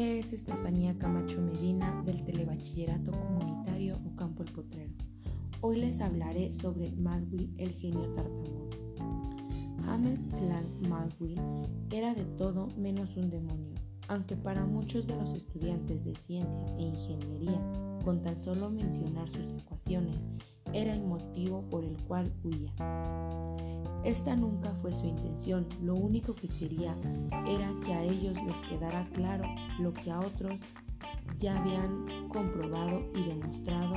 Estefanía 0.00 0.96
Camacho 0.98 1.38
Medina 1.42 2.02
del 2.06 2.24
Telebachillerato 2.24 3.12
Comunitario 3.12 3.98
Ocampo 4.06 4.42
El 4.42 4.50
Potrero. 4.50 4.94
Hoy 5.60 5.80
les 5.80 6.00
hablaré 6.00 6.54
sobre 6.54 6.92
Magwell, 6.92 7.52
el 7.58 7.72
genio 7.72 8.08
tartamudo. 8.14 8.70
James 9.84 10.20
Clan 10.30 10.64
Magwell 10.88 11.38
era 11.90 12.14
de 12.14 12.24
todo 12.24 12.68
menos 12.78 13.18
un 13.18 13.28
demonio, 13.28 13.74
aunque 14.08 14.34
para 14.34 14.64
muchos 14.64 15.06
de 15.06 15.14
los 15.14 15.34
estudiantes 15.34 16.02
de 16.04 16.14
ciencia 16.14 16.64
e 16.78 16.84
ingeniería, 16.84 17.60
con 18.02 18.22
tan 18.22 18.40
solo 18.40 18.70
mencionar 18.70 19.28
sus 19.28 19.52
ecuaciones, 19.52 20.26
era 20.72 20.94
el 20.94 21.02
motivo 21.02 21.68
por 21.68 21.84
el 21.84 22.02
cual 22.04 22.32
huía. 22.42 22.72
Esta 24.04 24.34
nunca 24.34 24.70
fue 24.72 24.92
su 24.92 25.06
intención, 25.06 25.66
lo 25.80 25.94
único 25.94 26.34
que 26.34 26.48
quería 26.48 26.94
era 27.46 27.72
que 27.84 27.94
a 27.94 28.02
ellos 28.02 28.36
les 28.44 28.56
quedara 28.68 29.08
claro 29.14 29.44
lo 29.78 29.92
que 29.92 30.10
a 30.10 30.18
otros 30.18 30.60
ya 31.38 31.58
habían 31.58 32.28
comprobado 32.28 33.08
y 33.14 33.22
demostrado 33.22 33.94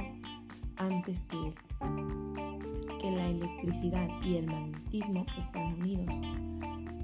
antes 0.77 1.23
que 1.23 1.37
él, 1.37 1.55
que 2.99 3.11
la 3.11 3.27
electricidad 3.27 4.07
y 4.23 4.37
el 4.37 4.45
magnetismo 4.45 5.25
están 5.37 5.73
unidos. 5.81 6.15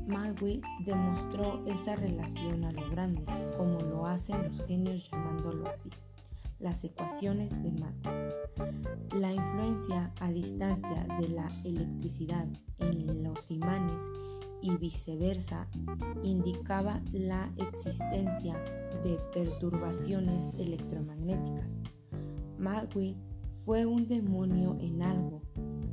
Magui 0.07 0.61
demostró 0.85 1.65
esa 1.65 1.95
relación 1.95 2.63
a 2.65 2.71
lo 2.71 2.89
grande, 2.91 3.23
como 3.57 3.79
lo 3.79 4.05
hacen 4.05 4.43
los 4.43 4.63
genios 4.65 5.09
llamándolo 5.09 5.67
así 5.67 5.89
las 6.61 6.83
ecuaciones 6.83 7.49
de 7.63 7.71
Maxwell. 7.71 8.20
La 9.19 9.33
influencia 9.33 10.13
a 10.19 10.31
distancia 10.31 11.05
de 11.19 11.29
la 11.29 11.51
electricidad 11.63 12.47
en 12.79 13.23
los 13.23 13.51
imanes 13.51 14.01
y 14.61 14.75
viceversa 14.77 15.67
indicaba 16.23 17.01
la 17.11 17.51
existencia 17.57 18.55
de 19.03 19.17
perturbaciones 19.33 20.51
electromagnéticas. 20.57 21.71
Maxwell 22.57 23.15
fue 23.65 23.85
un 23.85 24.07
demonio 24.07 24.77
en 24.79 25.01
algo 25.01 25.41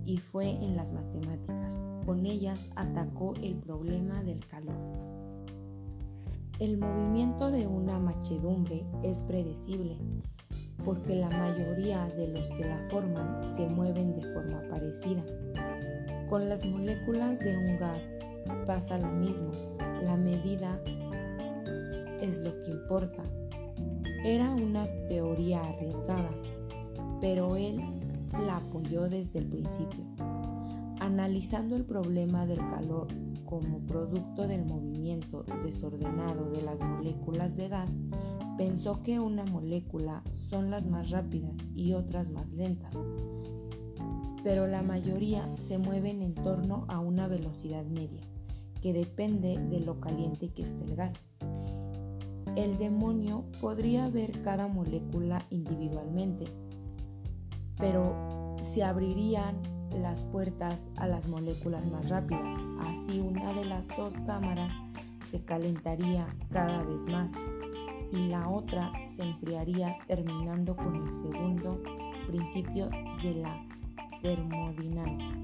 y 0.05 0.19
fue 0.19 0.51
en 0.51 0.77
las 0.77 0.93
matemáticas. 0.93 1.81
Con 2.05 2.27
ellas 2.27 2.67
atacó 2.77 3.35
el 3.43 3.57
problema 3.57 4.23
del 4.23 4.41
calor. 4.47 4.77
El 6.59 6.79
movimiento 6.79 7.51
de 7.51 7.67
una 7.67 7.99
machedumbre 7.99 8.85
es 9.03 9.23
predecible 9.25 9.99
porque 10.89 11.17
la 11.17 11.29
mayoría 11.29 12.07
de 12.17 12.29
los 12.29 12.47
que 12.53 12.65
la 12.65 12.83
forman 12.89 13.45
se 13.45 13.67
mueven 13.67 14.15
de 14.15 14.23
forma 14.33 14.63
parecida. 14.71 15.23
Con 16.31 16.49
las 16.49 16.65
moléculas 16.65 17.39
de 17.41 17.59
un 17.59 17.79
gas 17.79 18.03
pasa 18.67 18.97
lo 18.97 19.09
mismo, 19.09 19.53
la 20.03 20.17
medida 20.17 20.81
es 22.23 22.39
lo 22.39 22.63
que 22.63 22.71
importa. 22.71 23.23
Era 24.25 24.51
una 24.51 24.87
teoría 25.11 25.63
arriesgada, 25.63 26.31
pero 27.21 27.57
él 27.57 27.83
la 28.47 28.57
apoyó 28.57 29.11
desde 29.11 29.41
el 29.41 29.47
principio. 29.47 30.07
Analizando 31.01 31.77
el 31.77 31.85
problema 31.85 32.47
del 32.47 32.61
calor 32.71 33.09
como 33.45 33.81
producto 33.81 34.49
del 34.49 34.65
movimiento 34.65 35.45
desordenado 35.63 36.49
de 36.49 36.63
las 36.63 36.81
moléculas 36.81 37.59
de 37.59 37.69
gas, 37.69 37.95
pensó 38.59 39.05
que 39.05 39.21
una 39.21 39.45
molécula 39.45 40.23
son 40.51 40.71
las 40.71 40.85
más 40.85 41.11
rápidas 41.11 41.55
y 41.77 41.93
otras 41.93 42.29
más 42.29 42.51
lentas, 42.51 42.93
pero 44.43 44.67
la 44.67 44.83
mayoría 44.83 45.49
se 45.57 45.79
mueven 45.79 46.23
en 46.23 46.35
torno 46.35 46.85
a 46.89 46.99
una 46.99 47.29
velocidad 47.29 47.87
media, 47.87 48.21
que 48.83 48.93
depende 48.93 49.59
de 49.59 49.81
lo 49.81 50.01
caliente 50.01 50.49
que 50.49 50.63
esté 50.63 50.85
el 50.85 50.97
gas. 50.97 51.15
El 52.57 52.77
demonio 52.79 53.45
podría 53.61 54.11
ver 54.11 54.43
cada 54.43 54.67
molécula 54.67 55.41
individualmente, 55.51 56.47
pero 57.77 58.57
se 58.61 58.83
abrirían 58.83 59.63
las 60.03 60.25
puertas 60.25 60.89
a 60.97 61.07
las 61.07 61.29
moléculas 61.29 61.87
más 61.87 62.09
rápidas. 62.09 62.59
Así 62.81 63.21
una 63.21 63.53
de 63.53 63.65
las 63.65 63.87
dos 63.97 64.15
cámaras 64.27 64.73
se 65.31 65.45
calentaría 65.45 66.27
cada 66.51 66.83
vez 66.83 67.05
más 67.05 67.35
y 68.13 68.29
la 68.29 68.49
otra 68.49 68.93
se 69.07 69.23
enfriaría 69.23 69.97
terminando 70.07 70.75
con 70.77 70.95
el 71.07 71.13
segundo 71.13 71.83
principio 72.27 72.89
de 73.23 73.35
la 73.35 73.67
termodinámica. 74.23 75.37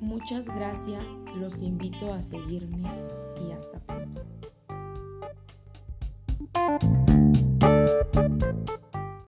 Muchas 0.00 0.46
gracias, 0.46 1.04
los 1.36 1.60
invito 1.62 2.12
a 2.12 2.20
seguirme 2.22 2.90
y 3.46 3.52
hasta 3.52 3.80